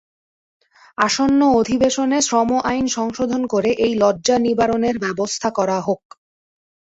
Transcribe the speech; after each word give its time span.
আসন্ন 0.97 1.39
অধিবেশনে 1.59 2.17
শ্রম 2.21 2.49
আইন 2.63 2.85
সংশোধন 2.97 3.41
করে 3.47 3.69
এই 3.85 3.93
লজ্জা 3.95 4.35
নিবারণের 4.39 4.95
ব্যবস্থা 4.99 5.47
করা 5.57 5.77
হোক। 5.79 6.01